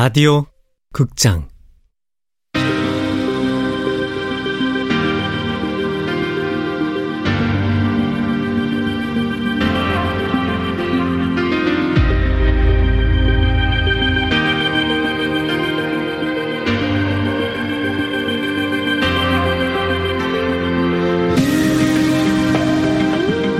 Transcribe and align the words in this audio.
라디오 0.00 0.46
극장. 0.92 1.48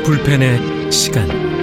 불펜의 0.05 0.92
시간 0.92 1.57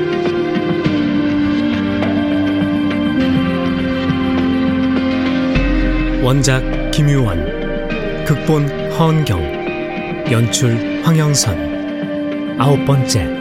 원작 6.25 6.63
김유원 6.89 8.25
극본 8.25 8.67
허은경 8.93 10.31
연출 10.31 11.03
황영선. 11.03 12.57
아홉 12.57 12.83
번째 12.83 13.34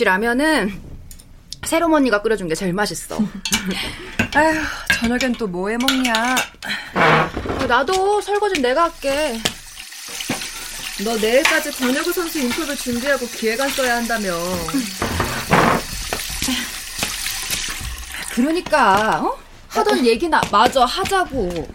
역시 0.00 0.04
라면은 0.06 0.80
새롬 1.66 1.92
언니가 1.92 2.22
끓여준 2.22 2.48
게 2.48 2.54
제일 2.54 2.72
맛있어. 2.72 3.18
아휴, 4.34 4.54
저녁엔 4.98 5.34
또 5.34 5.46
뭐 5.46 5.68
해 5.68 5.76
먹냐? 5.76 6.34
나도 7.68 8.18
설거지 8.22 8.62
내가 8.62 8.84
할게. 8.84 9.38
너 11.04 11.14
내일까지 11.18 11.72
권혁우 11.72 12.12
선수 12.14 12.38
인터뷰 12.38 12.74
준비하고 12.74 13.26
기획안 13.26 13.68
써야 13.68 13.96
한다며. 13.96 14.32
그러니까 18.32 19.20
어? 19.20 19.36
하던 19.68 20.06
얘기나 20.06 20.40
마저 20.50 20.82
하자고. 20.82 21.68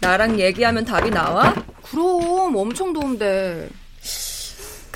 나랑 0.00 0.38
얘기하면 0.38 0.84
답이 0.84 1.10
나와? 1.10 1.52
그럼 1.82 2.54
엄청 2.54 2.92
도움돼. 2.92 3.79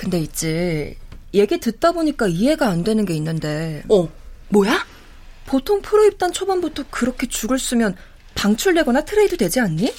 근데 0.05 0.19
있지. 0.19 0.97
얘기 1.33 1.59
듣다 1.59 1.91
보니까 1.91 2.27
이해가 2.27 2.67
안 2.67 2.83
되는 2.83 3.05
게 3.05 3.15
있는데. 3.15 3.81
어, 3.89 4.07
뭐야? 4.49 4.85
보통 5.47 5.81
프로 5.81 6.05
입단 6.05 6.31
초반부터 6.31 6.85
그렇게 6.91 7.27
죽을 7.27 7.57
쓰면 7.57 7.95
방출되거나 8.35 9.03
트레이드 9.05 9.35
되지 9.35 9.59
않니? 9.59 9.91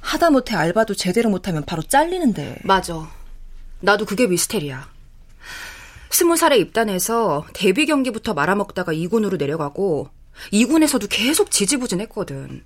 하다못해 0.00 0.56
알바도 0.56 0.94
제대로 0.94 1.30
못하면 1.30 1.64
바로 1.64 1.82
잘리는데. 1.82 2.62
맞아. 2.64 3.08
나도 3.78 4.06
그게 4.06 4.26
미스테리야. 4.26 4.88
스무 6.10 6.36
살에 6.36 6.58
입단해서 6.58 7.46
데뷔 7.54 7.86
경기부터 7.86 8.34
말아먹다가 8.34 8.92
2군으로 8.92 9.38
내려가고 9.38 10.08
2군에서도 10.52 11.06
계속 11.08 11.52
지지부진했거든. 11.52 12.64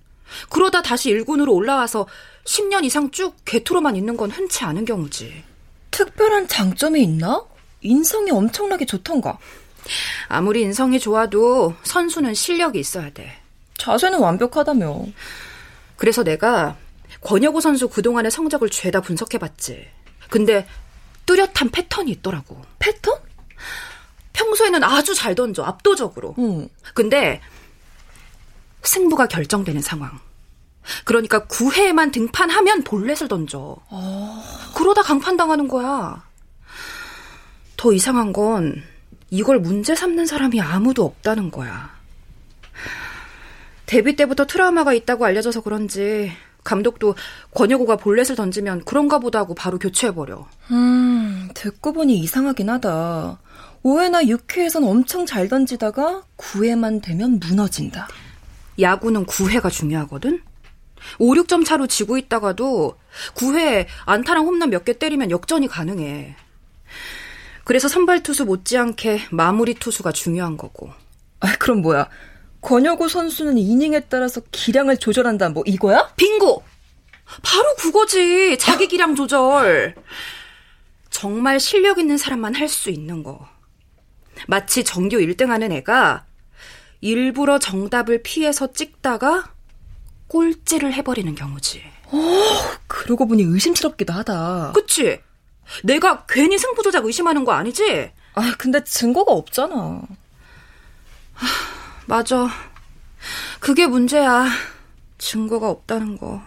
그러다 0.49 0.81
다시 0.81 1.11
1군으로 1.13 1.53
올라와서 1.53 2.07
10년 2.45 2.85
이상 2.85 3.11
쭉 3.11 3.37
개토로만 3.45 3.95
있는 3.95 4.17
건 4.17 4.31
흔치 4.31 4.65
않은 4.65 4.87
경우지. 4.87 5.52
특별한 5.93 6.49
장점이 6.49 7.01
있나? 7.03 7.45
인성이 7.83 8.33
엄청나게 8.33 8.87
좋던가. 8.87 9.39
아무리 10.29 10.63
인성이 10.63 10.99
좋아도 10.99 11.75
선수는 11.85 12.35
실력이 12.35 12.81
있어야 12.81 13.11
돼. 13.11 13.39
자세는 13.79 14.19
완벽하다며. 14.19 15.07
그래서 15.97 16.25
내가 16.25 16.77
권혁우 17.21 17.61
선수 17.61 17.89
그동안의 17.89 18.31
성적을 18.31 18.71
죄다 18.71 19.01
분석해봤지. 19.01 19.87
근데 20.31 20.67
뚜렷한 21.27 21.71
패턴이 21.71 22.11
있더라고. 22.11 22.61
패턴? 22.79 23.17
평소에는 24.33 24.83
아주 24.83 25.15
잘 25.15 25.35
던져, 25.35 25.63
압도적으로. 25.63 26.35
응. 26.39 26.69
근데 26.95 27.41
승부가 28.83 29.29
결정되는 29.29 29.83
상황. 29.83 30.19
그러니까 31.05 31.47
9회에만 31.47 32.13
등판하면 32.13 32.83
볼넷을 32.85 33.29
던져. 33.29 33.77
어... 33.89 34.45
그러다 34.75 35.03
강판당하는 35.03 35.69
거야. 35.69 36.25
더 37.77 37.93
이상한 37.93 38.33
건 38.33 38.83
이걸 39.31 39.59
문제 39.59 39.95
삼는 39.95 40.27
사람이 40.27 40.61
아무도 40.61 41.05
없다는 41.05 41.51
거야. 41.51 41.91
데뷔 43.87 44.17
때부터 44.17 44.47
트라우마가 44.47 44.93
있다고 44.95 45.25
알려져서 45.25 45.63
그런지 45.63 46.33
감독도 46.65 47.15
권혁우가 47.55 47.97
볼넷을 47.97 48.37
던지면 48.37 48.85
그런가 48.85 49.19
보다 49.19 49.41
하고 49.41 49.55
바로 49.55 49.79
교체해버려. 49.79 50.47
음, 50.71 51.49
듣고 51.55 51.93
보니 51.93 52.19
이상하긴 52.19 52.71
하다. 52.71 53.39
5회나 53.85 54.29
6회에선 54.29 54.89
엄청 54.89 55.27
잘 55.27 55.49
던지다가 55.49 56.23
9회만 56.37 57.03
되면 57.03 57.41
무너진다. 57.41 58.09
야구는 58.81 59.27
9회가 59.27 59.71
중요하거든? 59.71 60.41
5, 61.19 61.35
6점 61.35 61.65
차로 61.65 61.87
지고 61.87 62.17
있다가도 62.19 62.99
9회에 63.35 63.87
안타랑 64.07 64.45
홈런 64.47 64.71
몇 64.71 64.85
개 64.85 64.93
때리면 64.99 65.31
역전이 65.31 65.69
가능해. 65.69 66.37
그래서 67.65 67.89
선발 67.89 68.23
투수 68.23 68.45
못지않게 68.45 69.29
마무리 69.31 69.75
투수가 69.75 70.13
중요한 70.13 70.57
거고. 70.57 70.91
아, 71.41 71.55
그럼 71.59 71.83
뭐야? 71.83 72.09
권혁우 72.61 73.09
선수는 73.09 73.59
이닝에 73.59 74.01
따라서 74.09 74.41
기량을 74.51 74.97
조절한다, 74.99 75.51
뭐 75.51 75.63
이거야? 75.67 76.13
빙고! 76.17 76.63
바로 77.43 77.75
그거지. 77.77 78.57
자기 78.59 78.89
기량 78.89 79.15
조절. 79.15 79.95
정말 81.11 81.61
실력 81.61 81.99
있는 81.99 82.17
사람만 82.19 82.55
할 82.55 82.69
수 82.69 82.91
있는 82.91 83.23
거. 83.23 83.49
마치 84.49 84.83
정규 84.85 85.17
1등 85.19 85.47
하는 85.47 85.71
애가 85.73 86.25
일부러 87.01 87.59
정답을 87.59 88.23
피해서 88.23 88.73
찍다가 88.73 89.52
꼴찌를 90.33 90.95
해버리는 90.95 91.35
경우지. 91.35 91.83
어, 92.07 92.19
그러고 92.87 93.27
보니 93.27 93.43
의심스럽기도 93.43 94.15
하다. 94.15 94.73
그치? 94.75 95.21
내가 95.85 96.25
괜히 96.27 96.57
승부조작 96.59 97.05
의심하는 97.05 97.45
거 97.45 97.53
아니지? 97.53 98.11
아, 98.35 98.55
근데 98.57 98.83
증거가 98.83 99.33
없잖아. 99.33 99.75
하, 101.35 101.47
맞아. 102.07 102.49
그게 103.61 103.87
문제야. 103.87 104.47
증거가 105.19 105.69
없다는 105.69 106.17
거. 106.17 106.43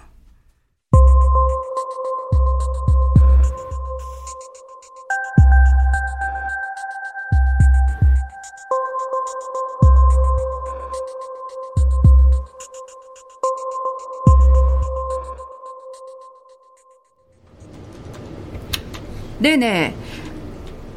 네네. 19.46 19.96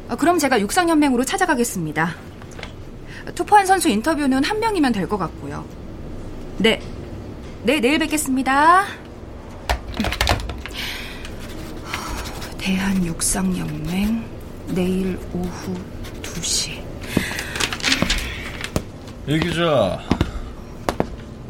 아, 0.07 0.15
그럼 0.15 0.39
제가 0.39 0.59
육상연맹으로 0.59 1.23
찾아가겠습니다. 1.23 2.15
투포한 3.35 3.67
선수 3.67 3.89
인터뷰는 3.89 4.43
한 4.43 4.59
명이면 4.59 4.91
될 4.91 5.07
것 5.07 5.19
같고요. 5.19 5.63
네. 6.57 6.81
네, 7.61 7.79
내일 7.79 7.99
뵙겠습니다. 7.99 8.85
대한육상연맹, 12.57 14.25
내일 14.69 15.19
오후 15.31 15.75
2시. 16.23 16.71
이 19.27 19.39
기자, 19.39 19.99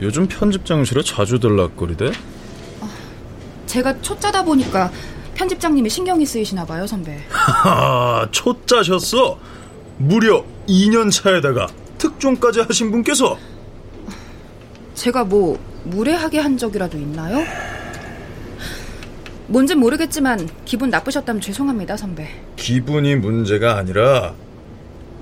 요즘 0.01 0.27
편집장실에 0.27 1.01
자주 1.03 1.39
들락거리대? 1.39 2.11
제가 3.67 4.01
초짜다 4.01 4.43
보니까 4.43 4.91
편집장님이 5.39 5.89
신경이 5.89 6.25
쓰이시나 6.25 6.65
봐요, 6.65 6.85
선배. 6.85 7.17
하하, 7.29 8.27
초짜셨어? 8.29 9.39
무려 9.97 10.43
2년 10.67 11.09
차에다가 11.09 11.67
특종까지 11.97 12.59
하신 12.59 12.91
분께서 12.91 13.37
제가 14.95 15.23
뭐 15.23 15.57
무례하게 15.85 16.39
한 16.39 16.57
적이라도 16.57 16.97
있나요? 16.97 17.45
뭔진 19.47 19.79
모르겠지만 19.79 20.49
기분 20.65 20.89
나쁘셨다면 20.89 21.39
죄송합니다, 21.39 21.95
선배. 21.95 22.27
기분이 22.57 23.15
문제가 23.15 23.77
아니라 23.77 24.33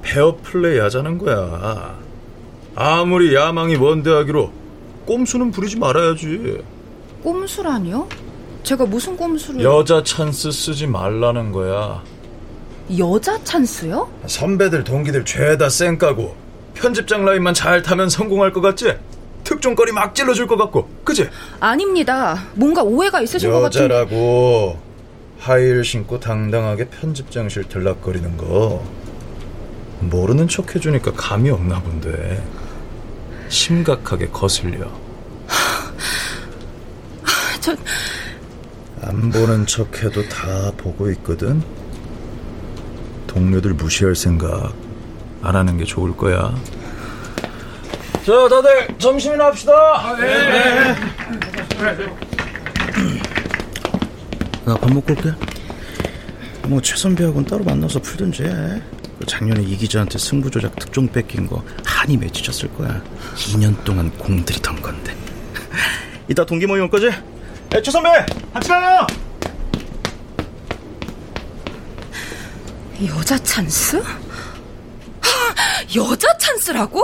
페어 0.01 0.35
플레이 0.41 0.79
하자는 0.79 1.19
거야. 1.19 1.95
아무리 2.73 3.35
야망이 3.35 3.75
원대하기로 3.75 4.51
꼼수는 5.05 5.51
부리지 5.51 5.77
말아야지. 5.77 6.57
꼼수라니요? 7.23 8.26
제가 8.67 8.85
무슨 8.85 9.15
꼼수를 9.15 9.63
여자 9.63 10.03
찬스 10.03 10.51
쓰지 10.51 10.87
말라는 10.87 11.53
거야. 11.53 12.03
여자 12.97 13.41
찬스요? 13.45 14.11
선배들 14.27 14.83
동기들 14.83 15.23
죄다 15.23 15.69
쌩까고 15.69 16.35
편집장 16.73 17.23
라인만 17.23 17.53
잘 17.53 17.81
타면 17.81 18.09
성공할 18.09 18.51
것 18.51 18.59
같지? 18.59 18.97
특종거리 19.45 19.93
막 19.93 20.13
찔러줄 20.13 20.47
것 20.47 20.57
같고, 20.57 20.89
그지? 21.05 21.29
아닙니다. 21.61 22.43
뭔가 22.55 22.83
오해가 22.83 23.21
있으신 23.21 23.49
것 23.49 23.61
같은. 23.61 23.85
여자라고 23.85 24.77
하이힐 25.39 25.85
신고 25.85 26.19
당당하게 26.19 26.89
편집장실 26.89 27.69
들락거리는 27.69 28.35
거 28.35 28.83
모르는 30.01 30.49
척 30.49 30.75
해주니까 30.75 31.13
감이 31.13 31.49
없나 31.49 31.81
본데 31.81 32.43
심각하게 33.47 34.27
거슬려. 34.27 34.91
저 37.61 37.73
안 39.07 39.29
보는 39.29 39.65
척해도 39.65 40.27
다 40.27 40.69
보고 40.75 41.09
있거든. 41.11 41.63
동료들 43.25 43.73
무시할 43.73 44.15
생각 44.15 44.73
안 45.41 45.55
하는 45.55 45.77
게 45.77 45.85
좋을 45.85 46.15
거야. 46.17 46.53
자, 48.25 48.49
다들 48.49 48.87
점심이나 48.97 49.45
합시다. 49.45 49.73
네. 50.19 50.95
나밥 54.65 54.91
먹고 54.91 55.13
올게. 55.13 55.31
뭐 56.67 56.81
최선배하고는 56.81 57.47
따로 57.47 57.63
만나서 57.63 58.01
풀든지 58.01 58.43
해. 58.43 58.81
그 59.19 59.25
작년에 59.25 59.63
이 59.63 59.77
기자한테 59.77 60.17
승부조작 60.17 60.75
특종 60.75 61.07
뺏긴 61.07 61.47
거 61.47 61.63
한이 61.85 62.17
맺히셨을 62.17 62.73
거야. 62.73 63.01
2년 63.35 63.81
동안 63.85 64.11
공들이던 64.17 64.81
건데. 64.81 65.15
이따 66.27 66.45
동기 66.45 66.65
모임 66.65 66.83
올 66.83 66.89
거지? 66.89 67.09
에, 67.73 67.81
최선배! 67.81 68.09
같이 68.53 68.69
가요! 68.69 69.05
여자 73.05 73.37
찬스? 73.37 73.97
하, 73.97 75.95
여자 75.95 76.37
찬스라고? 76.37 77.03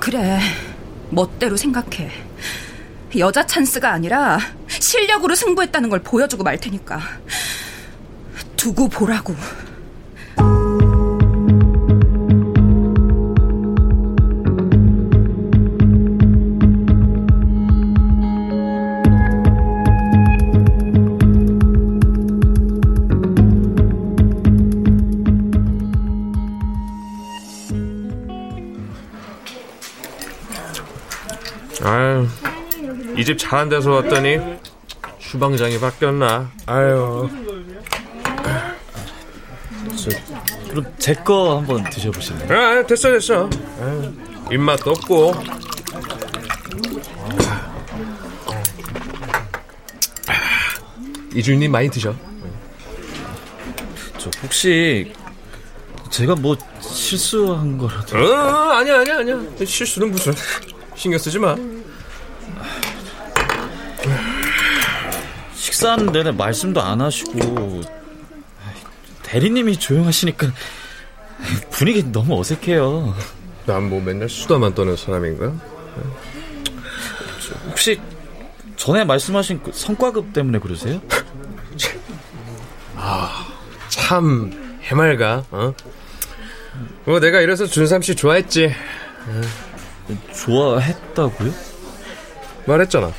그래, 0.00 0.40
멋대로 1.10 1.56
생각해. 1.56 2.10
여자 3.18 3.44
찬스가 3.46 3.92
아니라 3.92 4.38
실력으로 4.68 5.34
승부했다는 5.34 5.90
걸 5.90 6.02
보여주고 6.02 6.42
말 6.42 6.58
테니까. 6.58 7.00
두고 8.56 8.88
보라고. 8.88 9.34
아유, 31.82 32.26
이 33.16 33.24
집 33.24 33.38
잘한 33.38 33.68
데서 33.68 33.90
왔더니 33.92 34.38
주방장이 35.18 35.78
바뀌었나? 35.80 36.50
아유. 36.66 37.28
그럼 40.70 40.84
제 40.98 41.14
거 41.14 41.58
한번 41.58 41.82
드셔보실래요? 41.90 42.58
아, 42.80 42.86
됐어, 42.86 43.10
됐어. 43.10 43.48
아유, 43.80 44.12
입맛도 44.52 44.90
없고. 44.90 45.34
이주인님 51.34 51.70
많이 51.70 51.88
드셔. 51.90 52.14
저 54.18 54.30
혹시 54.42 55.12
제가 56.10 56.34
뭐 56.34 56.56
실수한 56.80 57.78
거라도 57.78 58.16
어, 58.18 58.72
아니야, 58.72 59.00
아니야, 59.00 59.18
아니야. 59.18 59.38
실수는 59.64 60.10
무슨. 60.10 60.32
신경 60.98 61.18
쓰지 61.18 61.38
마. 61.38 61.54
식사하는 65.54 66.06
내내 66.06 66.32
말씀도 66.32 66.82
안 66.82 67.00
하시고 67.00 67.82
대리님이 69.22 69.76
조용하시니까 69.78 70.48
분위기 71.70 72.02
너무 72.10 72.38
어색해요. 72.40 73.14
난 73.66 73.88
뭐 73.88 74.00
맨날 74.00 74.28
수다만 74.28 74.74
떠는 74.74 74.96
사람인가? 74.96 75.52
혹시 77.68 78.00
전에 78.76 79.04
말씀하신 79.04 79.62
그 79.62 79.70
성과급 79.72 80.32
때문에 80.32 80.58
그러세요? 80.58 81.00
참 83.88 84.78
해맑아. 84.82 85.44
어? 85.50 85.74
뭐 87.04 87.20
내가 87.20 87.40
이래서 87.40 87.66
준삼 87.66 88.02
씨 88.02 88.16
좋아했지. 88.16 88.74
좋아했다고요? 90.34 91.52
말했잖아. 92.66 93.12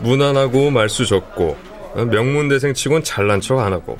무난하고 0.00 0.70
말수 0.70 1.06
적고 1.06 1.56
어, 1.94 2.04
명문대생 2.04 2.74
치곤 2.74 3.02
잘난 3.02 3.40
척 3.40 3.58
안 3.58 3.72
하고 3.72 3.96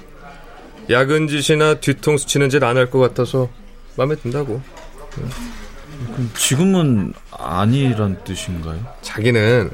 야근 0.90 1.26
짓이나 1.28 1.74
뒤통수 1.80 2.26
치는 2.26 2.50
짓 2.50 2.62
안 2.62 2.76
할 2.76 2.90
것 2.90 2.98
같아서 2.98 3.48
마음에 3.96 4.14
든다고. 4.16 4.60
그럼 5.10 6.30
지금은 6.36 7.14
아니란 7.30 8.22
뜻인가요? 8.24 8.78
자기는 9.00 9.70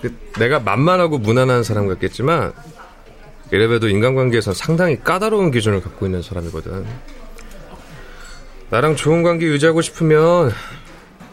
그 0.00 0.16
내가 0.38 0.60
만만하고 0.60 1.18
무난한 1.18 1.64
사람 1.64 1.88
같겠지만 1.88 2.52
이래봬도 3.50 3.88
인간관계에서 3.88 4.52
상당히 4.54 5.02
까다로운 5.02 5.50
기준을 5.50 5.80
갖고 5.82 6.06
있는 6.06 6.22
사람이거든. 6.22 6.86
나랑 8.70 8.94
좋은 8.96 9.22
관계 9.24 9.46
유지하고 9.46 9.80
싶으면 9.82 10.52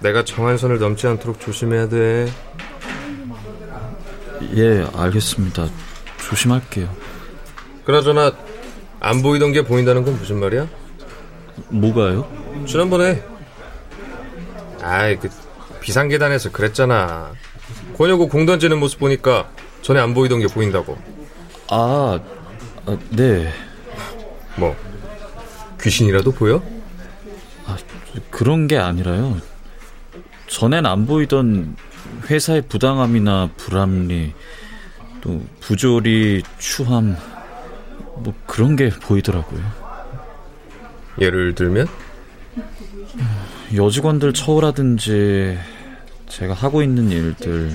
내가 0.02 0.24
정한 0.24 0.58
선을 0.58 0.80
넘지 0.80 1.08
않도록 1.08 1.40
조심해야 1.40 1.90
돼. 1.90 2.28
예, 4.56 4.86
알겠습니다. 4.96 5.68
조심할게요. 6.18 6.90
그나저나 7.86 8.34
안 9.00 9.22
보이던 9.22 9.52
게 9.52 9.64
보인다는 9.64 10.04
건 10.04 10.18
무슨 10.18 10.40
말이야? 10.40 10.68
뭐가요? 11.70 12.28
지난번에 12.68 13.24
아이 14.82 15.18
그 15.18 15.30
비상계단에서 15.82 16.52
그랬잖아. 16.52 17.32
권혁고 17.98 18.28
공 18.28 18.46
던지는 18.46 18.80
모습 18.80 19.00
보니까 19.00 19.50
전에 19.82 20.00
안 20.00 20.14
보이던 20.14 20.40
게 20.40 20.48
보인다고. 20.48 20.98
아, 21.70 22.20
아, 22.86 22.98
네. 23.12 23.52
뭐 24.58 24.76
귀신이라도 25.82 26.32
보여? 26.32 26.62
그런 28.30 28.68
게 28.68 28.78
아니라요. 28.78 29.38
전엔 30.48 30.86
안 30.86 31.06
보이던 31.06 31.76
회사의 32.30 32.64
부당함이나 32.64 33.50
불합리, 33.58 34.34
또 35.22 35.42
부조리, 35.60 36.44
추함, 36.58 37.18
뭐 38.18 38.34
그런 38.46 38.76
게 38.76 38.90
보이더라고요. 38.90 39.62
예를 41.20 41.56
들면 41.56 41.88
여직원들 43.74 44.34
처우라든지 44.34 45.58
제가 46.28 46.54
하고 46.54 46.82
있는 46.82 47.10
일들, 47.10 47.72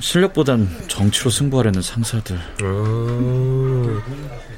실력보단 0.00 0.68
정치로 0.88 1.30
승부하려는 1.30 1.82
상사들. 1.82 2.36
어, 2.62 3.75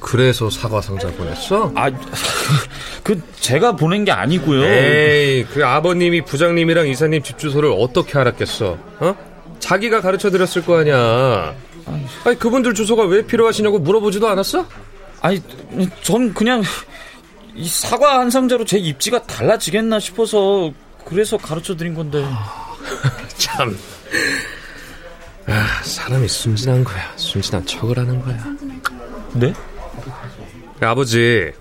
그래서 0.01 0.49
사과 0.51 0.81
상자 0.81 1.09
보냈어? 1.13 1.73
아, 1.75 1.91
그 3.03 3.21
제가 3.41 3.73
보낸 3.77 4.05
게 4.05 4.13
아니고요. 4.13 4.65
에이, 4.65 5.45
그 5.45 5.65
아버님이 5.65 6.23
부장님이랑 6.23 6.89
이사님 6.89 7.23
집 7.23 7.39
주소를 7.39 7.75
어떻게 7.77 8.19
알았겠어? 8.19 8.79
어? 9.01 9.17
자기가 9.59 10.01
가르쳐 10.01 10.31
드렸을 10.31 10.65
거 10.65 10.79
아니야. 10.79 11.55
아니, 12.25 12.39
그분들 12.39 12.75
주소가 12.75 13.05
왜 13.05 13.27
필요하시냐고 13.27 13.79
물어보지도 13.79 14.29
않았어? 14.29 14.67
아니, 15.21 15.43
전 16.03 16.33
그냥 16.33 16.63
이 17.55 17.69
사과 17.69 18.21
한 18.21 18.31
상자로 18.31 18.65
제 18.65 18.79
입지가 18.79 19.25
달라지겠나 19.25 19.99
싶어서 19.99 20.71
그래서 21.05 21.37
가르쳐 21.37 21.75
드린 21.77 21.95
건데. 21.95 22.25
참. 23.37 23.77
아, 25.47 25.83
사람이 25.83 26.29
순진한 26.29 26.85
거야. 26.85 27.13
순진한 27.17 27.65
척을 27.67 27.99
하는 27.99 28.23
거야. 28.23 28.39
네? 29.33 29.53
그 30.79 30.87
아버지, 30.87 31.53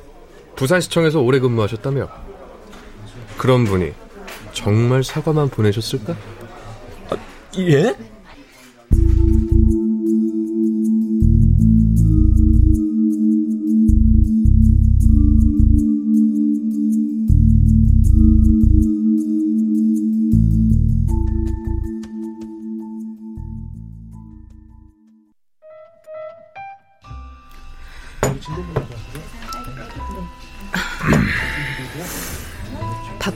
부산시청에서 0.55 1.21
오래 1.21 1.39
근무하셨다며? 1.39 2.07
그런 3.37 3.65
분이 3.65 3.93
정말 4.53 5.03
사과만 5.03 5.49
보내셨을까? 5.49 6.15
예? 7.59 7.95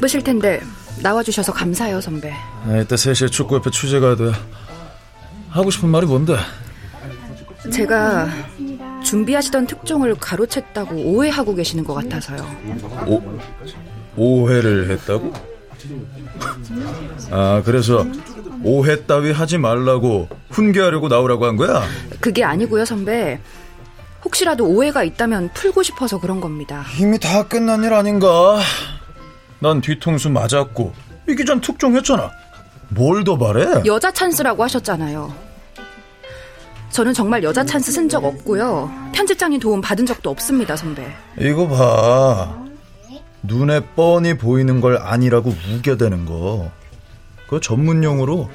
바쁘실 0.02 0.24
텐데 0.24 0.60
나와주셔서 1.02 1.54
감사해요, 1.54 2.02
선배. 2.02 2.32
아, 2.32 2.78
이따 2.78 2.96
3시에 2.96 3.32
축구협회 3.32 3.70
취재 3.70 4.00
가야 4.00 4.16
돼. 4.16 4.32
하고 5.50 5.70
싶은 5.70 5.90
말이 5.90 6.08
뭔데? 6.08 6.36
제가 7.72 8.28
준비하시던 9.04 9.68
특종을 9.68 10.16
가로챘다고 10.16 11.06
오해하고 11.06 11.54
계시는 11.54 11.84
것 11.84 11.94
같아서요. 11.94 12.44
오, 13.06 13.22
오해를 14.16 14.90
했다고? 14.90 15.34
아, 17.30 17.62
그래서 17.64 18.06
오해 18.64 19.06
따위 19.06 19.32
하지 19.32 19.58
말라고 19.60 20.28
훈계하려고 20.50 21.10
나오라고 21.10 21.46
한 21.46 21.56
거야? 21.58 21.84
그게 22.20 22.44
아니고요, 22.44 22.86
선배. 22.86 23.40
혹시라도 24.24 24.66
오해가 24.66 25.04
있다면 25.04 25.52
풀고 25.54 25.84
싶어서 25.84 26.20
그런 26.20 26.42
겁니다. 26.42 26.86
이미 27.00 27.20
다 27.20 27.48
끝난 27.48 27.84
일 27.84 27.94
아닌가? 27.94 28.60
난 29.62 29.80
뒤통수 29.82 30.30
맞았고 30.30 30.94
이 31.30 31.46
기잔 31.46 31.62
특종했잖아. 31.62 32.32
뭘 32.90 33.24
더 33.24 33.38
바래? 33.38 33.66
여자 33.86 34.12
찬스라고 34.12 34.64
하셨잖아요. 34.64 35.34
저는 36.90 37.14
정말 37.14 37.42
여자 37.44 37.64
찬스 37.64 37.92
쓴 37.92 38.10
적 38.10 38.26
없고요. 38.26 38.92
편집장님 39.14 39.60
도움 39.62 39.80
받은 39.80 40.06
적도 40.06 40.30
없습니다, 40.30 40.76
선배. 40.76 41.06
이거 41.40 41.68
봐. 41.70 42.58
눈에 43.44 43.80
뻔히 43.96 44.36
보이는 44.38 44.82
걸 44.82 44.98
아니라고 44.98 45.54
우겨대는 45.74 46.26
거. 46.26 46.70
그 47.48 47.62
전문 47.62 48.04
용어로 48.04 48.50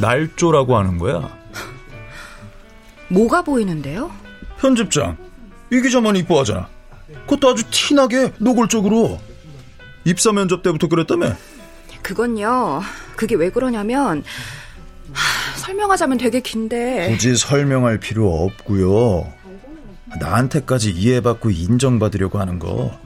날조라고 0.00 0.76
하는 0.78 0.96
거야. 0.98 1.28
뭐가 3.08 3.42
보이는데요? 3.42 4.10
편집장. 4.58 5.18
이 5.70 5.80
기자만 5.82 6.16
이뻐하잖아. 6.16 6.68
그것도 7.26 7.50
아주 7.50 7.62
티나게 7.70 8.32
노골적으로. 8.38 9.20
입사 10.04 10.32
면접 10.32 10.62
때부터 10.62 10.88
그랬다며? 10.88 11.32
그건요. 12.02 12.82
그게 13.16 13.34
왜 13.36 13.50
그러냐면 13.50 14.24
하, 15.12 15.56
설명하자면 15.58 16.18
되게 16.18 16.40
긴데 16.40 17.08
굳이 17.10 17.36
설명할 17.36 17.98
필요 17.98 18.32
없고요. 18.44 19.32
나한테까지 20.20 20.90
이해받고 20.90 21.50
인정받으려고 21.50 22.38
하는 22.38 22.58
거 22.58 22.98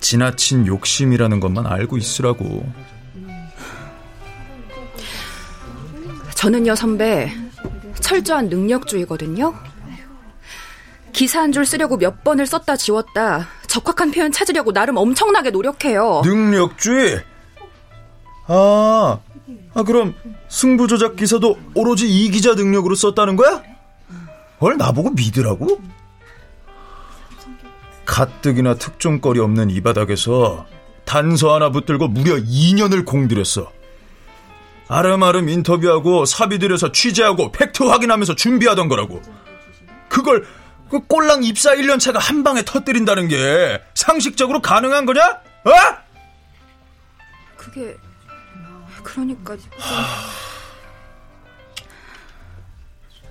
지나친 0.00 0.66
욕심이라는 0.66 1.40
것만 1.40 1.66
알고 1.66 1.96
있으라고. 1.96 2.70
저는요, 6.34 6.74
선배. 6.76 7.32
철저한 8.00 8.48
능력주의거든요. 8.48 9.54
기사 11.12 11.40
한 11.40 11.52
줄 11.52 11.66
쓰려고 11.66 11.96
몇 11.96 12.22
번을 12.22 12.46
썼다 12.46 12.76
지웠다 12.76 13.48
적확한 13.68 14.10
표현 14.10 14.32
찾으려고 14.32 14.72
나름 14.72 14.96
엄청나게 14.96 15.50
노력해요. 15.50 16.22
능력주의? 16.24 17.20
아, 18.48 19.20
아 19.74 19.82
그럼 19.84 20.14
승부조작 20.48 21.16
기사도 21.16 21.58
오로지 21.74 22.08
이 22.08 22.30
기자 22.30 22.54
능력으로 22.54 22.94
썼다는 22.94 23.36
거야? 23.36 23.62
뭘 24.58 24.76
나보고 24.76 25.10
믿으라고? 25.10 25.80
가뜩이나 28.04 28.74
특종거리 28.74 29.38
없는 29.38 29.70
이 29.70 29.82
바닥에서 29.82 30.66
단서 31.04 31.54
하나 31.54 31.70
붙들고 31.70 32.08
무려 32.08 32.36
2년을 32.36 33.04
공들였어. 33.04 33.70
아름아름 34.88 35.50
인터뷰하고 35.50 36.24
사비 36.24 36.58
들여서 36.58 36.92
취재하고 36.92 37.52
팩트 37.52 37.82
확인하면서 37.82 38.34
준비하던 38.34 38.88
거라고. 38.88 39.20
그걸 40.08 40.46
그 40.90 41.00
꼴랑 41.06 41.44
입사 41.44 41.74
1년 41.74 42.00
차가 42.00 42.18
한 42.18 42.42
방에 42.42 42.62
터뜨린다는 42.64 43.28
게 43.28 43.82
상식적으로 43.94 44.60
가능한 44.60 45.06
거냐? 45.06 45.22
어? 45.24 45.70
그게 47.56 47.96
그러니까 49.02 49.56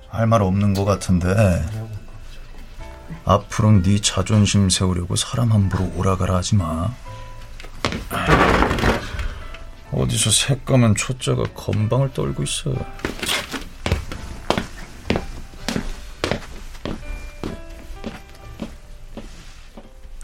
할말 0.09 0.41
없는 0.41 0.73
것 0.73 0.85
같은데 0.85 1.65
앞으로는 3.25 3.83
네 3.83 3.99
자존심 4.01 4.69
세우려고 4.69 5.15
사람 5.15 5.51
함부로 5.51 5.91
오라가라 5.95 6.35
하지 6.35 6.55
마. 6.55 6.89
어디서 9.91 10.31
새까만 10.31 10.95
초짜가 10.95 11.43
건방을 11.53 12.13
떨고 12.13 12.43
있어. 12.43 12.73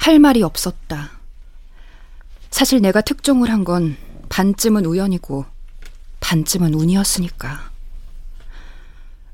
할 0.03 0.19
말이 0.19 0.43
없었다. 0.43 1.11
사실 2.51 2.81
내가 2.81 3.01
특종을 3.01 3.49
한 3.49 3.63
건 3.63 3.95
반쯤은 4.29 4.85
우연이고 4.85 5.45
반쯤은 6.19 6.73
운이었으니까. 6.73 7.71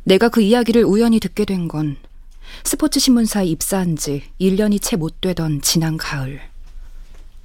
내가 0.04 0.30
그 0.30 0.42
이야기를 0.42 0.84
우연히 0.84 1.20
듣게 1.20 1.46
된 1.46 1.68
건 1.68 1.98
스포츠 2.64 3.00
신문사에 3.00 3.46
입사한 3.46 3.96
지 3.96 4.24
1년이 4.40 4.82
채 4.82 4.96
못 4.96 5.22
되던 5.22 5.62
지난 5.62 5.98
가을. 5.98 6.42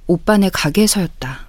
오빠네 0.07 0.49
가게에서였다. 0.53 1.47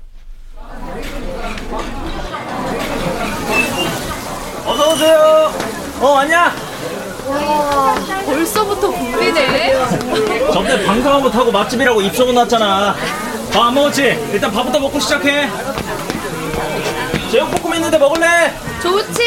어서 4.64 4.92
오세요. 4.92 5.52
어 6.00 6.06
왔냐? 6.06 6.54
벌써부터 8.24 8.90
붐비네. 8.90 9.65
저번에 10.76 10.84
방송 10.84 11.12
한번 11.14 11.32
타고 11.32 11.50
맛집이라고 11.50 12.02
입소문 12.02 12.34
났잖아. 12.34 12.94
밥 13.52 13.62
안 13.68 13.74
먹었지? 13.74 14.02
일단 14.32 14.50
밥부터 14.52 14.78
먹고 14.78 15.00
시작해. 15.00 15.48
제육볶음 17.30 17.74
있는데 17.76 17.96
먹을래? 17.98 18.54
좋지. 18.82 19.22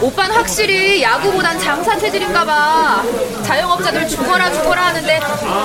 오빤 0.00 0.32
확실히 0.32 1.02
야구보단 1.02 1.58
장사 1.60 1.96
체질인가봐. 1.98 3.02
자영업자들 3.44 4.08
죽어라 4.08 4.50
죽어라 4.52 4.86
하는데 4.86 5.20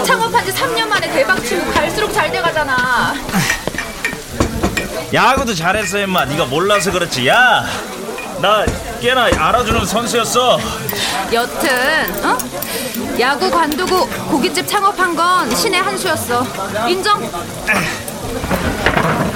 창업한 0.06 0.46
지 0.46 0.52
3년 0.52 0.88
만에 0.88 1.12
대박 1.12 1.44
치고 1.44 1.72
갈수록 1.72 2.12
잘 2.14 2.32
돼가잖아. 2.32 3.16
야구도 5.14 5.54
잘했어 5.56 6.00
임마. 6.00 6.26
네가 6.26 6.46
몰라서 6.46 6.92
그렇지. 6.92 7.28
야, 7.28 7.66
나 8.40 8.66
꽤나 9.04 9.26
알아주는 9.26 9.86
선수였어. 9.86 10.58
여튼 11.34 11.70
어? 12.24 12.38
야구 13.20 13.52
관두고 13.52 14.08
고깃집 14.32 14.66
창업한 14.66 15.14
건 15.14 15.54
신의 15.54 15.82
한 15.82 15.98
수였어. 15.98 16.46
인정? 16.88 17.22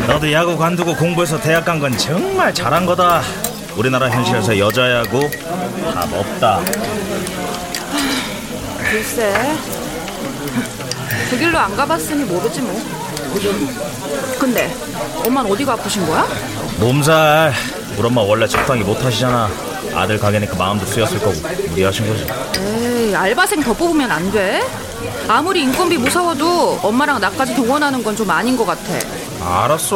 너도 0.07 0.31
야구 0.31 0.57
관두고 0.57 0.95
공부해서 0.95 1.37
대학 1.41 1.65
간 1.65 1.81
건 1.81 1.97
정말 1.97 2.53
잘한 2.53 2.85
거다. 2.85 3.21
우리나라 3.75 4.09
현실에서 4.09 4.57
여자 4.57 4.89
야구 4.99 5.29
답 5.93 6.13
없다. 6.13 6.61
글쎄. 8.89 9.53
그 11.29 11.37
길로 11.37 11.57
안 11.59 11.75
가봤으니 11.75 12.23
모르지 12.23 12.61
뭐. 12.61 12.81
근데 14.39 14.73
엄마는 15.25 15.51
어디가 15.51 15.73
아프신 15.73 16.05
거야? 16.07 16.25
몸살. 16.79 17.53
우리 17.97 18.05
엄마 18.05 18.21
원래 18.21 18.47
적당히 18.47 18.83
못 18.83 19.03
하시잖아. 19.03 19.49
아들 19.95 20.19
가게니까 20.19 20.55
마음도 20.55 20.85
쓰였을 20.85 21.17
거고 21.19 21.33
무리하신 21.69 22.07
거지. 22.07 22.27
에이, 22.59 23.15
알바생 23.15 23.61
더 23.63 23.73
뽑으면 23.73 24.11
안 24.11 24.31
돼? 24.31 24.61
아무리 25.27 25.61
인건비 25.63 25.97
무서워도 25.97 26.79
엄마랑 26.83 27.19
나까지 27.19 27.55
동원하는 27.55 28.03
건 28.03 28.15
좀 28.15 28.29
아닌 28.29 28.55
것 28.57 28.65
같아. 28.65 28.81
알았어. 29.41 29.95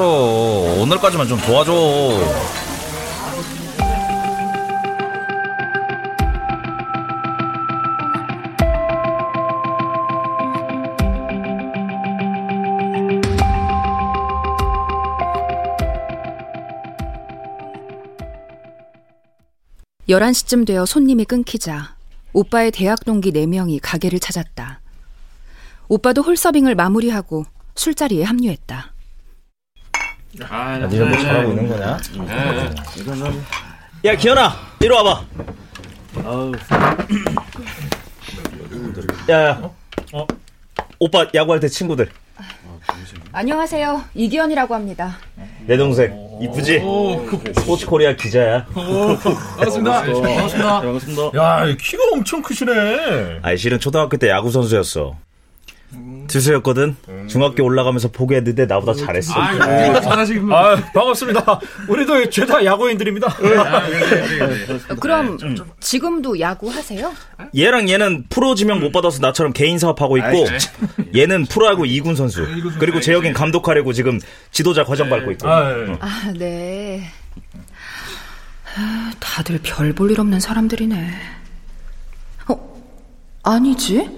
오늘까지만 0.79 1.27
좀 1.27 1.39
도와줘. 1.41 1.71
열한 20.11 20.33
시쯤 20.33 20.65
되어 20.65 20.85
손님이 20.85 21.23
끊기자 21.23 21.95
오빠의 22.33 22.71
대학 22.71 23.05
동기 23.05 23.31
4명이 23.31 23.79
가게를 23.81 24.19
찾았다. 24.19 24.81
오빠도 25.87 26.21
홀서빙을 26.21 26.75
마무리하고 26.75 27.45
술자리에 27.75 28.25
합류했다. 28.25 28.91
네가 30.33 30.77
뭐 30.79 31.17
잘하고 31.17 31.49
있는 31.51 31.69
거냐? 31.69 31.97
야 34.03 34.15
기현아 34.17 34.53
이리 34.81 34.89
와봐. 34.89 35.25
야, 39.29 39.47
야. 39.47 39.71
어? 40.11 40.27
오빠 40.99 41.25
야구할 41.33 41.61
때 41.61 41.69
친구들. 41.69 42.09
안녕하세요. 43.31 44.03
이기현이라고 44.13 44.75
합니다. 44.75 45.17
내 45.65 45.77
동생 45.77 46.30
이쁘지? 46.41 46.81
스포츠 47.59 47.85
코리아 47.85 48.15
기자야. 48.15 48.65
반갑습니다. 48.65 50.01
반갑습니다. 50.01 50.81
반갑습니다. 50.81 51.21
야, 51.35 51.75
키가 51.79 52.03
엄청 52.13 52.41
크시네. 52.41 53.39
아이 53.41 53.57
실은 53.57 53.79
초등학교 53.79 54.17
때 54.17 54.29
야구 54.29 54.49
선수였어. 54.49 55.15
투수였거든. 56.31 56.95
중학교 57.27 57.63
올라가면서 57.63 58.09
포기했는데 58.09 58.65
나보다 58.65 58.93
잘했어. 58.93 59.33
잘하시긴 59.33 60.51
아, 60.51 60.75
반갑습니다. 60.93 61.59
우리도 61.87 62.29
죄다 62.29 62.63
야구인들입니다. 62.63 63.27
그럼 64.99 65.37
지금도 65.79 66.39
야구 66.39 66.69
하세요? 66.69 67.11
얘랑 67.55 67.89
얘는 67.89 68.25
프로 68.29 68.55
지명 68.55 68.79
못 68.79 68.91
받아서 68.91 69.19
나처럼 69.19 69.53
개인 69.53 69.77
사업하고 69.77 70.17
있고 70.17 70.45
얘는 71.15 71.45
프로야구 71.45 71.83
2군 71.83 72.15
선수. 72.15 72.45
그리고 72.79 72.99
재혁인 72.99 73.33
감독하려고 73.33 73.93
지금 73.93 74.19
지도자 74.51 74.83
과정 74.83 75.09
밟고 75.09 75.31
있고. 75.33 75.49
아, 75.49 75.73
아, 75.99 76.33
네. 76.37 77.03
아, 78.77 79.11
다들 79.19 79.59
별 79.63 79.93
볼 79.93 80.11
일 80.11 80.19
없는 80.19 80.39
사람들이네. 80.39 81.09
어, 82.47 82.81
아니지? 83.43 84.09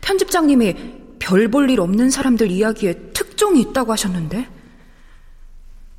편집장님이 0.00 0.74
별 1.22 1.48
볼 1.48 1.70
일 1.70 1.80
없는 1.80 2.10
사람들 2.10 2.50
이야기에 2.50 2.94
특종이 3.14 3.60
있다고 3.60 3.92
하셨는데? 3.92 4.48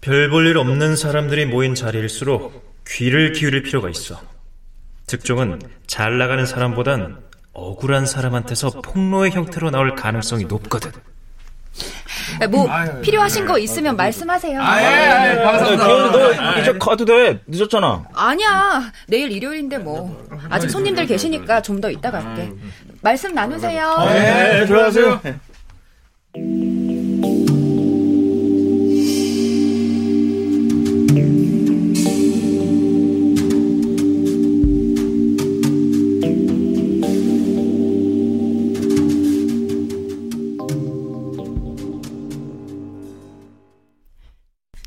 별 0.02 0.30
볼 0.30 0.48
일 0.48 0.58
없는 0.58 0.96
사람들이 0.98 1.46
모인 1.46 1.76
자리일수록 1.76 2.84
귀를 2.86 3.32
기울일 3.32 3.64
필요가 3.64 3.90
있어. 3.90 4.22
특종은 5.08 5.62
잘 5.88 6.18
나가는 6.18 6.46
사람보단 6.46 7.24
억울한 7.54 8.06
사람한테서 8.06 8.82
폭로의 8.82 9.32
형태로 9.32 9.72
나올 9.72 9.96
가능성이 9.96 10.44
높거든. 10.46 10.92
뭐 12.50 12.68
필요하신 13.02 13.46
거 13.46 13.58
있으면 13.58 13.96
말씀하세요. 13.96 14.60
기현이 14.62 15.78
너 15.78 16.60
이제 16.60 16.74
가도 16.80 17.06
돼. 17.06 17.40
늦었잖아. 17.48 18.06
아니야. 18.14 18.92
내일 19.08 19.32
일요일인데 19.32 19.78
뭐. 19.80 20.24
아직 20.50 20.70
손님들 20.70 21.06
계시니까 21.08 21.62
좀 21.62 21.82
더 21.82 21.90
이따 21.90 22.12
갈게. 22.12 22.52
말씀 23.02 23.34
나누세요. 23.34 23.98
네, 24.08 24.66
들어가세요. 24.66 25.20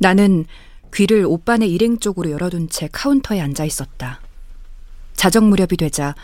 나는 0.01 0.45
귀를 0.95 1.25
오빠네 1.27 1.67
일행 1.67 1.99
쪽으로 1.99 2.31
열어둔 2.31 2.69
채 2.69 2.89
카운터에 2.91 3.41
앉아 3.41 3.65
있었다. 3.65 4.21
자정 5.15 5.49
무렵이 5.49 5.77
되자 5.79 6.15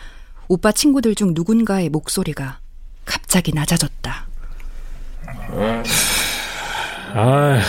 오빠 0.47 0.71
친구들 0.71 1.15
중 1.15 1.33
누군가의 1.33 1.89
목소리가 1.89 2.59
갑자기 3.05 3.53
낮아졌다. 3.53 4.27
아, 7.15 7.61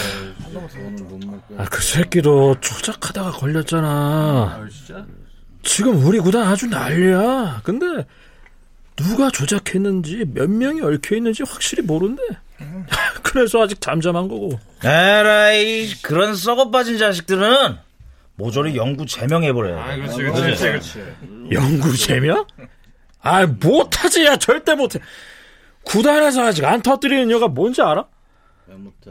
아, 1.57 1.65
그 1.71 1.83
새끼도 1.83 2.61
조작하다가 2.61 3.33
걸렸잖아. 3.33 4.67
지금 5.63 6.05
우리 6.05 6.21
구단 6.21 6.47
아주 6.47 6.67
난리야. 6.67 7.63
근데 7.65 8.07
누가 8.97 9.31
조작했는지 9.31 10.25
몇 10.33 10.49
명이 10.49 10.81
얽혀 10.83 11.17
있는지 11.17 11.43
확실히 11.43 11.83
모른대. 11.83 12.23
그래서 13.23 13.63
아직 13.63 13.81
잠잠한 13.81 14.29
거고. 14.29 14.59
에라이 14.83 15.93
그런 16.03 16.35
썩어 16.35 16.71
빠진 16.71 16.99
자식들은 16.99 17.79
모조리 18.37 18.77
영구 18.77 19.07
제명해버려. 19.07 19.79
아, 19.81 19.97
그렇지, 19.97 20.17
그렇지, 20.19 20.63
그렇지. 20.63 21.05
영구 21.53 21.97
제명? 21.97 22.45
아, 23.21 23.47
못하지, 23.47 24.25
야, 24.25 24.37
절대 24.37 24.75
못해. 24.75 24.99
구단에서 25.85 26.45
아직 26.45 26.65
안 26.65 26.83
터뜨리는 26.83 27.31
여가 27.31 27.49
뭔지 27.49 27.81
알아? 27.83 28.05
왜 28.67 28.75
못해? 28.75 29.11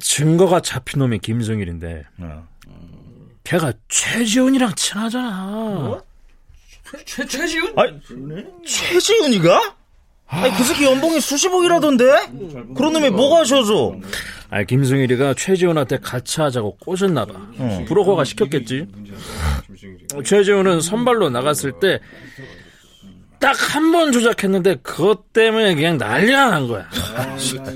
증거가 0.00 0.60
잡힌 0.60 1.00
놈이 1.00 1.18
김승일인데, 1.20 2.04
어. 2.18 2.48
걔가 3.44 3.72
최지훈이랑 3.88 4.74
친하잖아. 4.74 5.46
뭐? 5.46 6.02
최, 7.04 7.24
최지훈? 7.26 7.78
아, 7.78 7.84
최지훈이가? 8.64 9.76
아니, 10.28 10.52
그 10.56 10.64
새끼 10.64 10.84
연봉이 10.84 11.20
수십억이라던데? 11.20 12.04
그런 12.76 12.92
놈이 12.92 13.10
뭐가 13.10 13.40
하셔서? 13.40 13.94
아, 14.50 14.62
김승일이가 14.64 15.34
최지훈한테 15.34 15.98
같이 15.98 16.40
하자고 16.40 16.76
꼬셨나봐. 16.78 17.32
어. 17.58 17.84
브로커가 17.88 18.24
시켰겠지. 18.24 18.86
최지훈은 20.24 20.80
선발로 20.80 21.30
나갔을 21.30 21.72
때, 21.80 22.00
딱 23.38 23.54
한 23.74 23.92
번 23.92 24.12
조작했는데, 24.12 24.76
그것 24.82 25.32
때문에 25.32 25.74
그냥 25.74 25.98
난리가 25.98 26.50
난 26.50 26.66
거야. 26.68 26.88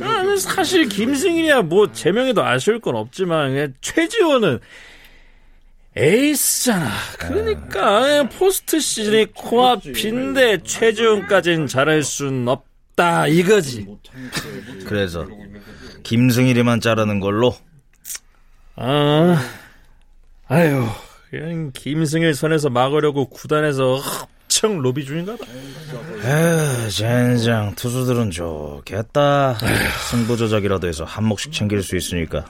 아, 0.01 0.37
사실 0.39 0.89
김승일이야, 0.89 1.63
뭐, 1.63 1.93
제명에도 1.93 2.43
아쉬울 2.45 2.81
건 2.81 2.97
없지만, 2.97 3.75
최지훈은 3.81 4.59
에이스잖아. 5.97 6.89
그러니까 7.19 8.29
포스트 8.29 8.81
시즌이 8.81 9.27
코앞인데 9.35 10.63
최지훈까진 10.63 11.67
잘할 11.67 12.03
순 12.03 12.47
없다 12.47 13.27
이거지. 13.27 13.87
그래서 14.87 15.27
김승일이만 16.03 16.81
자르는 16.81 17.21
걸로. 17.21 17.55
아, 18.77 19.37
아유, 20.47 20.87
그냥 21.29 21.71
김승일 21.75 22.35
선에서 22.35 22.71
막으려고 22.71 23.29
구단에서 23.29 24.01
엄청 24.49 24.81
로비 24.81 25.05
중인가 25.05 25.37
봐. 25.37 25.45
에휴, 26.25 26.91
젠장 26.91 27.75
투수들은 27.75 28.31
좋겠다. 28.31 29.59
승부 30.11 30.37
조작이라도 30.37 30.87
해서 30.89 31.05
한 31.05 31.25
몫씩 31.25 31.53
챙길 31.53 31.83
수 31.83 31.97
있으니까. 31.97 32.47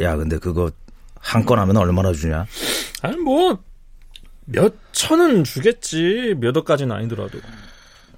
야, 0.00 0.16
근데 0.16 0.38
그거 0.38 0.70
한 1.20 1.44
건 1.44 1.58
하면 1.58 1.76
얼마나 1.76 2.12
주냐? 2.12 2.46
아니 3.02 3.16
뭐 3.16 3.58
몇 4.50 4.72
천은 4.92 5.44
주겠지. 5.44 6.34
몇 6.38 6.56
억까지는 6.56 6.96
아니더라도. 6.96 7.38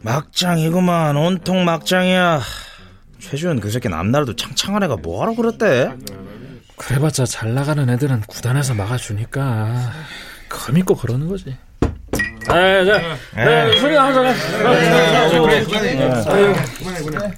막장이구만. 0.03 1.17
온통 1.17 1.65
막장이야. 1.65 2.41
최주현 3.19 3.59
그 3.59 3.69
새끼 3.71 3.89
남날도 3.89 4.37
창창한 4.37 4.85
애가 4.85 4.99
뭐하러 4.99 5.35
그랬대? 5.35 5.91
그래봤자 6.77 7.27
잘 7.27 7.53
나가는 7.55 7.89
애들은 7.91 8.21
구단에서 8.29 8.75
막아주니까 8.75 9.91
그 10.49 10.71
믿고 10.71 10.95
그러는 10.95 11.27
거지. 11.29 11.57
아, 12.49 12.85
자, 12.85 13.01
자, 13.35 13.79
소리 13.79 13.97
해. 13.97 14.35
그래, 15.43 15.65
그만해, 15.65 17.03
그만 17.03 17.33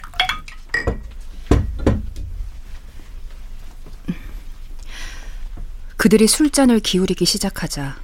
그들이 6.03 6.27
술잔을 6.27 6.81
기울이기 6.81 7.25
시작하자 7.25 7.97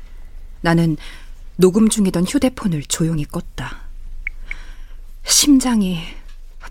나는 0.61 0.97
녹음 1.57 1.89
중이던 1.89 2.27
휴대폰을 2.27 2.85
조용히 2.85 3.25
껐다. 3.25 3.77
심장이 5.25 6.05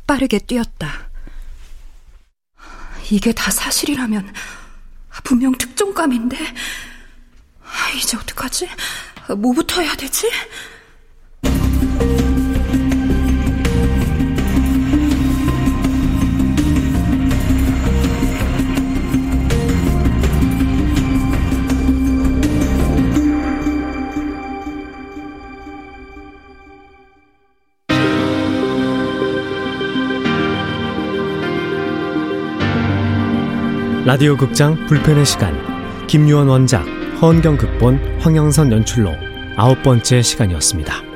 빠르게 0.08 0.40
뛰었다. 0.40 1.10
이게 3.12 3.34
다 3.34 3.52
사실이라면 3.52 4.34
분명 5.26 5.52
특종감인데 5.58 6.38
이제 8.02 8.16
어떡하지? 8.16 8.70
뭐부터 9.36 9.82
해야 9.82 9.98
되지? 9.98 10.32
라디오 34.08 34.38
극장 34.38 34.86
불편의 34.86 35.26
시간 35.26 35.54
김유원 36.08 36.48
원작 36.48 36.86
허은경 37.22 37.58
극본 37.58 38.22
황영선 38.22 38.72
연출로 38.72 39.12
아홉 39.58 39.84
번째 39.84 40.22
시간이었습니다. 40.22 41.07